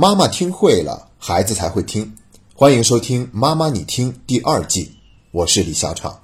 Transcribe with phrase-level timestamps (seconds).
[0.00, 2.16] 妈妈听会了，孩子才会听。
[2.54, 4.92] 欢迎收听《妈妈你听》第二季，
[5.32, 6.22] 我是李小闯。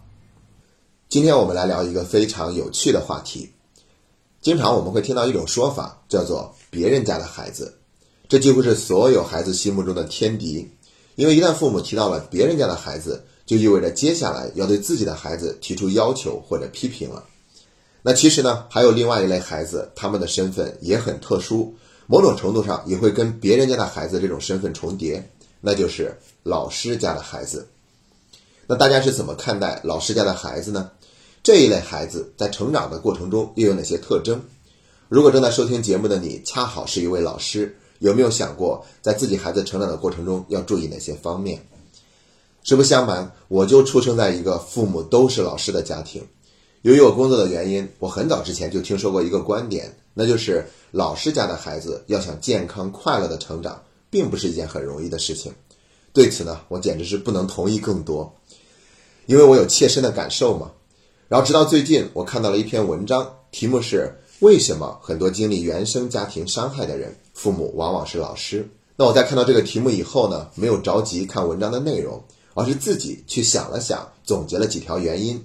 [1.09, 3.51] 今天我们来聊一个非常有趣的话题。
[4.41, 7.77] 经常我们会听到一种说法，叫做“别人家的孩子”，
[8.31, 10.71] 这几乎是所有孩子心目中的天敌。
[11.17, 17.25] 因为一旦父母提到了别人家的孩子，就意味着接下来要对自己的孩子提出要求或者批评了。
[18.03, 21.75] 那其实呢，还有另外一类孩子，他们的身份也很特殊，
[22.07, 27.69] 某种程度上也会跟别人家的孩子这种身份重叠，那就是老师家的孩子。
[28.67, 30.91] 那大家是怎么看待老师家的孩子呢？
[31.43, 34.41] 这一类孩子在成长的过程中又有哪些特征？
[35.09, 41.67] 如果正在收听节目的你恰好是一位老师，有没有想过在自己孩子成长的过程中要注意哪些方面？
[42.63, 46.27] 实不相瞒，我就出生在一个父母都是老师的家庭。
[46.85, 55.51] 由于我工作的原因，我很早之前就听说过一个观点，那就是老师家的孩子要想健康快乐的成长，并不是一件很容易的事情。
[56.13, 58.31] 对此呢，我简直是不能同意更多，
[59.25, 60.71] 因为我有切身的感受嘛。
[61.27, 68.69] 然后直到最近，我看到了一篇文章，题目是“为什么很多经历原生家庭伤害的人，父母往往是老师”。
[68.95, 75.43] 那我在看到这个题目以后呢，没有着急看文章的内容，而是自己去想了想，总结了几条原因。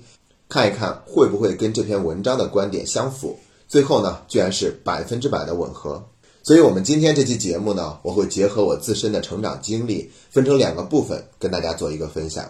[0.50, 3.38] 看一看会不会跟这篇文章的观点相符？
[3.68, 6.04] 最后呢，居然是百分之百的吻合。
[6.42, 12.50] 所以，我们今天这期节目呢，我会结合我自身的成长经历，分成两个部分跟大家做一个分享。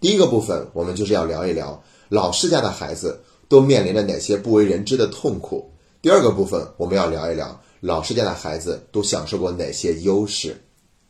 [0.00, 5.72] 第一个部分，我们就是要聊一聊老师家的孩子都面临着哪些不为人知的痛苦。
[6.00, 10.56] 第二个部分，我们要聊一聊老师家的孩子都享受过哪些优势。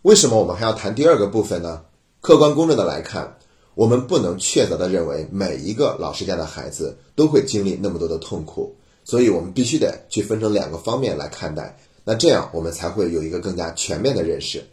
[0.03, 1.83] 为什么我们还要谈第二个部分呢？
[2.23, 3.37] 客观公正的来看。
[3.75, 11.79] 我们不能确凿的认为每一个老师家的孩子都会经历那么多的痛苦，所以我们必须得去分成两个方面来看待。
[12.05, 14.65] 那这样我们才会有一个更加全面的认识。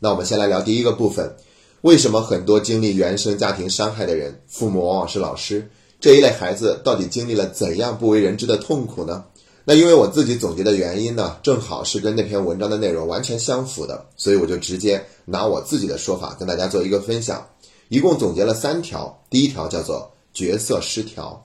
[0.00, 1.34] 那我们先来聊第一个部分：
[1.82, 5.68] 为什么很多经历原生家庭伤害的人，父母往往是老师？
[6.00, 9.24] 这一类孩子到底经历了怎样不为人知的痛苦呢？
[9.64, 17.46] 那因为我自己总结的原因呢，正好是跟那篇文章的内容完全相符的，所以我就直接拿我自己的说法跟大家做一个分享。
[17.88, 21.44] 一共总结了三条，第一条叫做角色失调。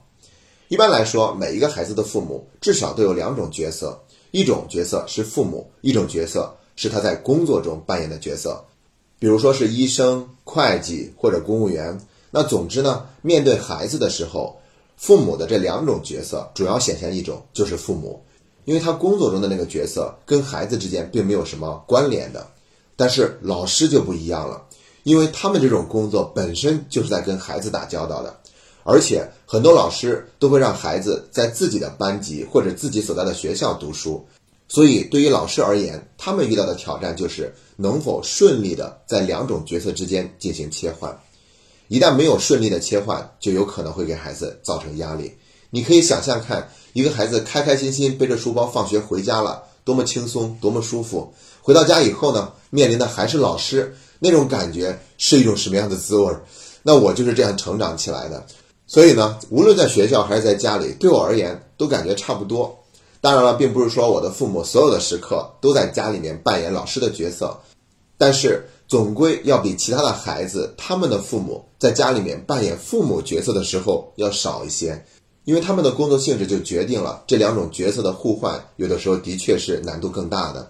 [0.68, 3.98] 一般来说，每一个孩子的父母至少都有两种角色，
[4.32, 8.64] 一种角色是父母，一种角色是他在工作中扮演的角色，
[9.20, 12.00] 比如说是医生、会计或者公务员。
[12.32, 14.58] 那总之呢，面对孩子的时候，
[14.98, 18.22] 父母的这两种角色主要显现一种就是父母，
[18.66, 22.46] 因为他工作中的那个角色跟孩子之间并没有什么关联的。
[22.96, 24.64] 但是老师就不一样了。
[25.04, 28.34] 因为他们这种工作本身就是在跟孩子打交道的，
[28.84, 34.26] 而且很多老师都会让孩子在自己的班级或者自己所在的学校读书，
[34.68, 41.18] 所以对于老师而言，他们遇到的挑战就是能否顺利的在两种角色之间进行切换。
[41.90, 45.32] 一旦没有顺利的切换，就有可能会给孩子造成压力。
[45.70, 51.34] 你可以想象看，一个孩子开开心心背着书包放学回家了，多么轻松，多么舒服。
[51.62, 53.96] 回到家以后呢，面临的还是老师。
[54.20, 56.34] 那种感觉是一种什么样的滋味？
[56.84, 58.46] 那我就是这样成长起来的，
[58.88, 62.78] 所以呢，无论在学校还是在家里，对我而言都感觉差不多。
[63.22, 67.58] 当然了，并不是说我的父母所有的时刻都在家里面扮演老师的角色，
[68.18, 75.06] 但是总归要比其他的孩子他们的父母在家里面扮演父母角色的时候要少一些，
[75.46, 80.70] 因为他们的工作性质就决定了这两种角色的互换，有的时候的确是难度更大的。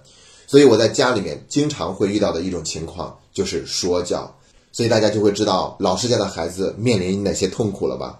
[0.54, 4.32] 所以我在家里面经常会遇到的一种情况就是说教，
[4.72, 8.20] 所以大家就会知道老师家的孩子面临哪些痛苦了吧？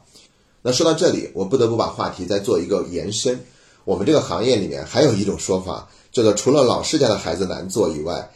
[0.64, 3.40] 那说到这里，我不得不把话题再做一个延伸。
[3.86, 8.28] 我们这个行业里面还有一种说法，叫做除了老师家的孩子难做以外，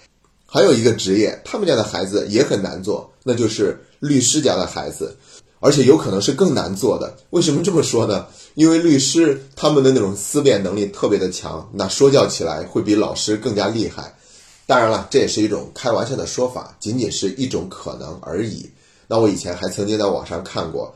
[0.45, 5.17] 还有一个职业，他们家的孩子也很难做，那就是律师家的孩子。
[5.59, 7.17] 而且有可能是更难做的。
[7.31, 8.25] 为什么这么说呢？
[8.55, 14.15] 因为律师他们的那种思辨能力特别的强，那说教起来会比老师更加厉害。
[14.65, 18.69] 当然了，这也是一种开玩笑的说法，仅仅是一种可能而已。
[19.07, 20.93] 那我以前还曾经在网上看过，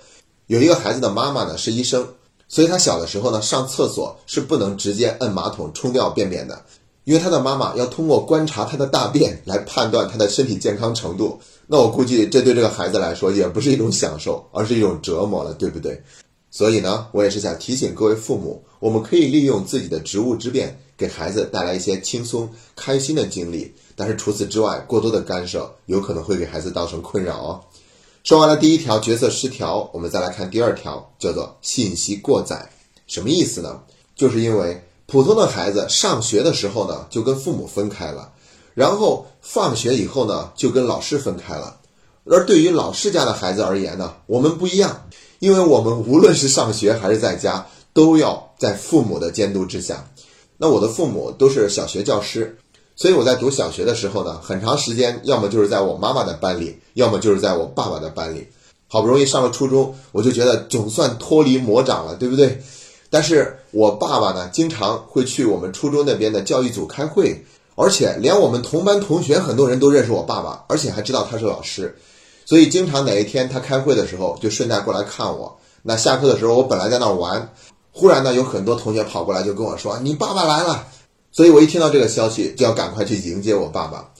[0.48, 2.06] 有一个孩子的妈妈呢是医生，
[2.48, 6.62] 所以他小的时候呢上厕所是不能直接摁马桶冲掉便便的。
[7.04, 11.40] 因为他的妈妈要通过观察他的大便来判断他的身体健康程度，
[11.74, 16.04] 那我估计这对这个孩子来说也不是一种享受，而是一种折磨了，对不对？
[16.50, 23.74] 所以呢，我也是想提醒各位父母，我们可以利用自己的职务之便，给孩子带来一些轻松、开心的经历。
[23.96, 27.62] 但是除此之外，过多的干涉有可能会给孩子造成困扰哦。
[28.26, 32.70] 说完了第一条角色失调，我们再来看第二条，叫做信息过载。
[33.08, 33.80] 什么意思呢？
[34.14, 34.84] 就是因为。
[35.08, 38.32] 普通的孩子上学的时候呢，就跟父母分开了。
[38.74, 41.78] 然后放学以后呢，就跟老师分开了。
[42.26, 45.08] 而对于老师家的孩子而言呢，我们不一样，
[45.40, 50.08] 因为我们无论是上学还是在家，都要在父母的监督之下。
[50.58, 52.56] 那我的父母都是小学教师，
[52.96, 58.48] 所以我在读小学的时候呢，很长时间要么就是在我妈妈的班里，要么就是在我爸爸的班里。
[58.88, 62.62] 好不容易上了初中，我就觉得总算脱离魔掌了，对不对？
[63.10, 67.44] 但是我爸爸呢，经常会去我们初中那边的教育组开会，
[67.82, 71.98] 而且连我们同班同学很多人都认识我爸爸，而且还知道他是老师。
[72.46, 75.58] 所以，经常哪一天他开会的时候，就顺带过来看我。
[75.82, 77.52] 那下课的时候，我本来在那儿玩，
[77.92, 80.86] 忽然呢，有很多同学跑过来就跟我说：“你爸爸来了。”
[81.34, 84.12] 所以我一听到这个消息，就要赶快去迎接我爸爸。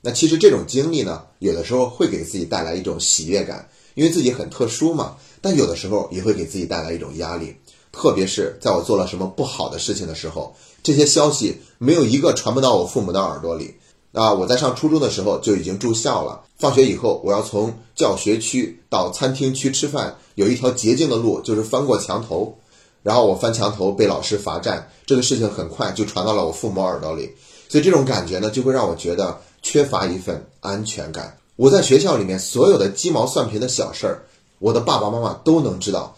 [0.00, 5.16] 那其实这种经历呢，有的时候会给自己带来一种喜悦感，因为自己很特殊嘛。
[5.42, 7.54] 但有的时候也会给自己带来一种压力，
[7.92, 13.74] 特别是在我做了什么不好的事情的时候，这些消息没有一个传不到我父母的耳朵里。
[14.12, 16.42] 啊，我在上初中的时候就已经住校了。
[16.58, 22.58] 放学以后，我要从教学区到餐厅区吃饭，有一条捷径的路就是翻过墙头。
[23.02, 27.30] 然后我翻墙头被老师罚站，这个事情很快就传到了我父母耳朵里。
[27.68, 31.38] 所以这种感觉呢，就会让我觉得缺乏一份安全感。
[31.54, 34.22] 我在学校里面所有的鸡毛蒜皮的小事儿，
[34.58, 36.16] 我的爸爸妈妈都能知道，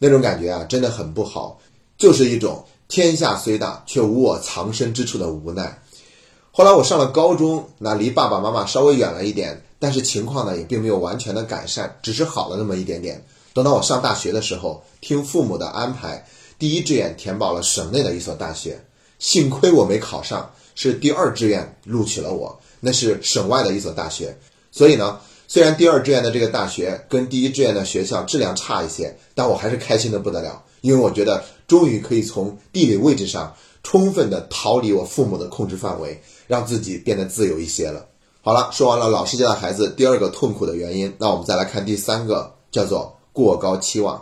[0.00, 1.60] 那种感觉啊，真的很不好，
[1.98, 5.80] 就是一种天下虽大却无我藏身之处的无奈。
[6.50, 13.24] 后来我上了高中，那离爸爸妈妈稍微远了一点，但是情况呢也并没有完全的改善，只是好了那么一点点。
[13.52, 16.26] 等到我上大学的时候，听父母的安排，
[16.58, 18.82] 第一志愿填报了省内的一所大学，
[19.18, 24.36] 幸亏我没考上，是第二志愿录取了我，那是省外的一所大学。
[24.72, 25.20] 所以呢，
[25.50, 33.52] 虽然第二志愿的这个大学跟第一志愿的学校质量差一些，但我还是开心的不得了，因为我觉得终于可以从地理位置上
[33.82, 36.22] 充分的逃离我父母的控制范围。
[36.46, 38.04] 让自己变得自由一些了。
[38.42, 44.20] 好了，说完了老师家的孩子第二个痛苦的原因，那我们再来看第三个，叫做过高期望。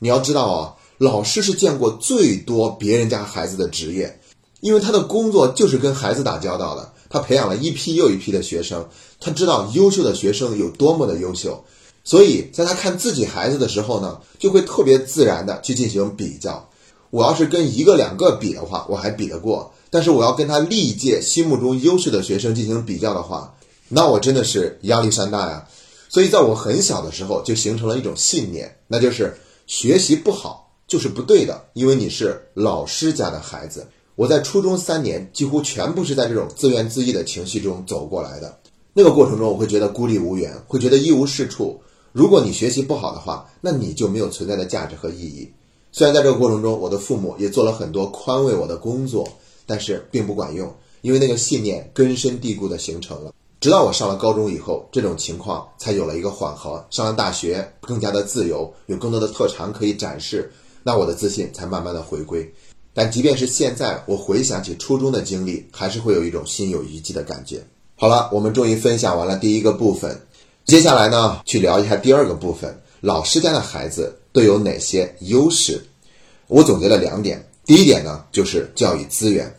[0.00, 4.20] 你要知道啊，老师是见过最多别人家孩子的职业，
[4.60, 6.92] 因为他的工作就是跟孩子打交道的。
[7.12, 8.88] 他培养了一批又一批的学生，
[9.20, 11.62] 他知道优秀的学生有多么的优秀，
[12.02, 16.66] 所以在他看自己孩子的时候呢，就会特别自然的去进行比较。
[17.10, 19.70] 我要是跟一个两个比的话，我还比得过。
[19.90, 23.54] 但是我要跟他历届心目中优秀的学生进行比较的话，
[23.88, 25.68] 那我真的是压力山大呀。
[26.08, 29.36] 所以在我很小的时候就形成了一种信念，那就是
[29.66, 33.86] 学习不好就是不对的，因为你是老师家的孩子。
[34.16, 38.58] 我在初中三年几乎全部是在这种自怨自艾的情绪中走过来的。
[38.92, 41.80] 那个过程中，我会觉得孤立无援，会觉得一无是处。
[42.12, 45.50] 如果你学习不好的话，那你就没有存在的价值和意义。
[45.90, 49.28] 虽然在这个过程中，我的父母也做了很多宽慰我的工作。
[49.64, 50.70] 但是并不管用，
[51.02, 53.32] 因为那个信念根深蒂固的形成了。
[53.60, 56.84] 直到我上了高中以后，这种情况才有了一个缓和。
[56.90, 60.50] 上了大学，更加的自由，有更多的特长可以展示，
[60.82, 62.52] 那我的自信才慢慢的回归。
[62.94, 67.62] 但即便是现在，我回想起初中的经历，还是会有一种心有余悸的感觉。
[67.96, 70.20] 好了，我们终于分享完了第一个部分，
[70.64, 75.82] 接下来呢，去聊一下第二个部分：老师家的孩子都有哪些优势？
[76.48, 77.48] 我总结了两点。
[77.64, 79.54] 第一点呢，就是教育资源。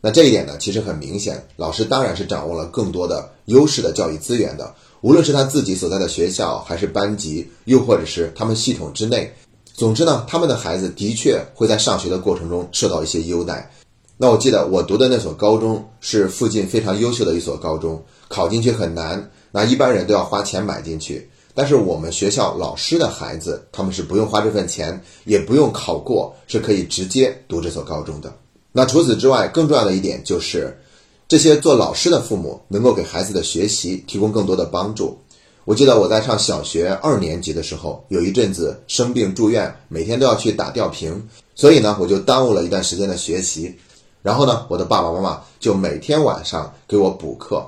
[0.00, 4.74] 那这一点呢，其实很明显，老师当然是掌握了更多的优势的教育资源的。
[5.00, 9.32] 无论是他自己所在的学校，还是班级，又或者是他们系统之内，
[9.76, 13.68] 总之呢，他们的孩子的确会在上学的过程中受到一些优待。
[14.16, 21.28] 那我记得我读的那所高中是附近非常优秀的一所高中，考进去很难，那一般人都要花钱买进去。
[21.56, 28.32] 但是我们学校老师的孩子，他们是不用花这份钱，也不用考过，是可以直接读这所高中的。
[28.70, 30.76] 那除此之外，更重要的一点就是，
[31.26, 35.18] 这些做老师的父母能够给孩子的学习提供更多的帮助。
[35.64, 43.74] 我记得我在上小学二年级的时候，有一阵子生病住院，每天都要去打吊瓶，所以呢，我就耽误了一段时间的学习。
[44.20, 47.66] 然后呢，我的爸爸妈妈就每天晚上给我补课。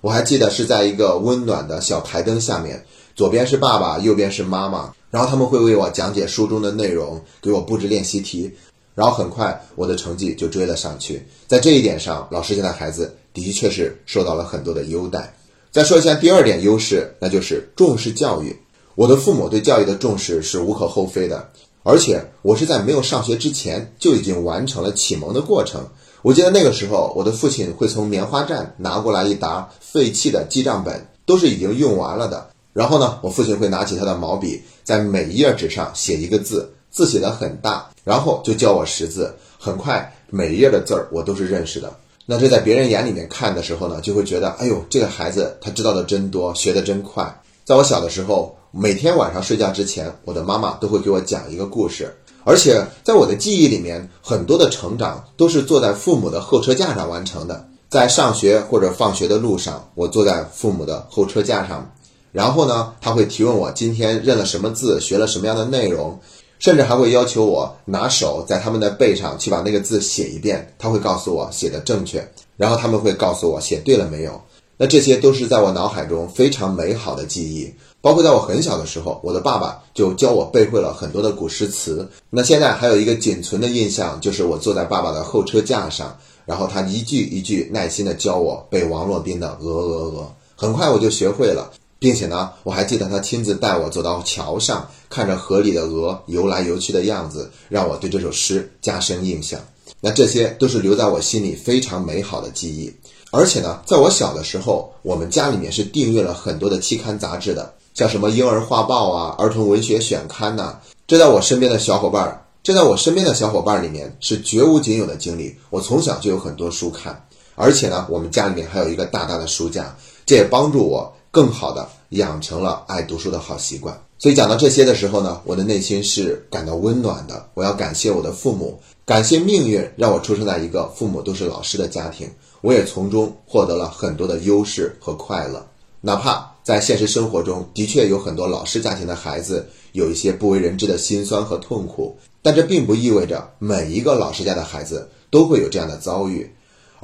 [0.00, 2.84] 我还记得是在一个温暖的小台灯下面。
[3.16, 8.50] 左边是爸爸，右边是妈妈，然后他们会为我讲解书中的内容，给我布置练习题，
[8.94, 11.26] 然后很快我的成绩就追了上去。
[11.48, 15.34] 在这一点上，老师家的孩子的确是受到了很多的优待。
[15.72, 18.54] 再说一下第二点优势，那就是重视教育。
[18.94, 21.48] 我的父母对教育的重视是无可厚非的，
[21.82, 25.80] 而且我是在没有上学之前就已经完成了启蒙的过程。
[26.20, 32.50] 我记得那个时候，我的父亲会从棉花站拿过来一沓废弃的记账本，都是已经用完了的。
[32.74, 39.34] 然后呢，我父亲会拿起他的毛笔，在每一页纸上写一个字，字写的很大，然后就教我识字。
[39.58, 41.90] 很快，每一页的字儿我都是认识的。
[42.32, 47.42] 那这在别人眼里面看的时候呢，就会觉得，哎呦，这个孩子他知道的真多，学的真快。
[47.62, 52.10] 在我小的时候，每天晚上睡觉之前，我的妈妈都会给我讲一个故事，
[52.44, 57.68] 而且在我的记忆里面，很多的成长都是坐在父母的后车架上完成的。
[57.90, 61.94] 在上学或者放学的路上，我坐在父母的后车架上，
[62.32, 66.18] 然后呢，他会提问我今天认了什么字，学了什么样的内容，
[66.62, 72.24] 甚至还会要求我拿手在他们的背上去把那个字写一遍，他会告诉我写的正确，
[72.56, 74.40] 然后他们会告诉我写对了没有。
[74.76, 82.08] 那这些都是在我脑海中非常美好的记忆，包括在我很小的时候，我的爸爸就教我背会了很多的古诗词。
[82.30, 86.16] 那现在还有一个仅存的印象，就是我坐在爸爸的后车架上。
[86.44, 90.22] 然后他一句一句耐心的教我背王洛宾的《鹅鹅鹅》，
[90.56, 91.70] 很快我就学会了，
[92.02, 99.60] 并且呢，我还记得他亲自带我走到桥上，看着河里的鹅游来游去的样子，让我对这首诗加深印象。
[100.00, 102.92] 那这些都是留在我心里非常美好的记忆。
[103.30, 112.44] 而且呢，在我小的时候，我们家里面是订阅了很多的期刊杂志的，像什么《婴儿画报》啊、《儿童文学选刊》呐，这在我身边的小伙伴。
[112.64, 115.56] 这在我身边的小伙伴里面是绝无仅有的经历。
[115.70, 124.00] 我从小就有很多书看，而且呢，我们家里面还有一个大大的书架，这也帮助我更好的养成了爱读书的好习惯。
[124.18, 127.48] 所以讲到这些的时候呢，我的内心是感到温暖的。
[127.54, 135.66] 我要感谢我的父母，感谢命运让我出生在一个父母都是老师的家庭，我也从中获得了很多的优势和快乐。
[136.00, 142.16] 哪怕在现实生活中的确有很多老师家庭的孩子有一些不为人知的辛酸和痛苦。
[142.44, 146.48] 但这并不意味着每一个老师家的孩子都会有这样的遭遇，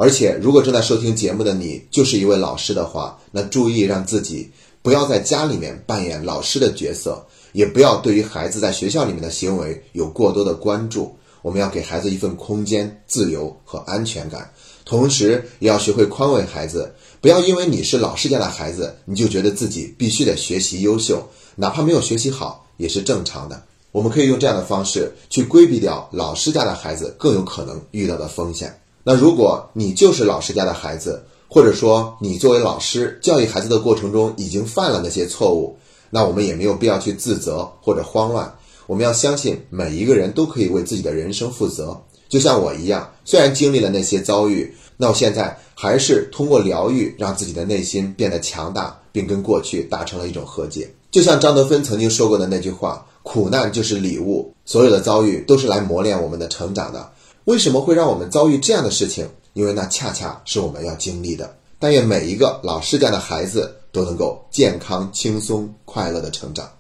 [0.00, 4.48] 而且如果正在收听节目的你就是一位老师的话，那注意让自己
[4.80, 11.12] 不要在家里面扮演老师的角色，也不要对于孩子在学校里面的行为有过多的关注。
[11.42, 14.48] 我们要给孩子一份空间、自由和安全感，
[14.84, 23.60] 同时也要学会宽慰孩子，不要因为你是老师家的孩子，你就觉得自己必须得学习优秀，哪怕没有学习好也是正常的。
[23.90, 28.72] 我们可以用这样的方式去规避掉老师家的孩子更有可能遇到的风险。
[29.04, 35.76] 那如果你就是老师家的孩子，或者说你作为老师教育孩子的过程中已经犯了那些错误，
[36.10, 38.54] 那我们也没有必要去自责或者慌乱。
[38.86, 41.98] 我们要相信每一个人都可以为自己的人生负责。
[42.28, 50.90] 就像我一样，虽然经历了那些遭遇，那我现在还是通过疗愈让自己的内心变得强大，并跟过去达成了一种和解。
[51.10, 53.04] 就像张德芬曾经说过的那句话。
[53.24, 57.10] 苦难就是礼物，所有的遭遇都是来磨练我们的成长的。
[57.48, 59.26] 为什么会让我们遭遇这样的事情？
[59.54, 61.56] 因为那恰恰是我们要经历的。
[61.78, 66.70] 但愿每一个老师家的孩子都能够健康、轻松、快乐的成长。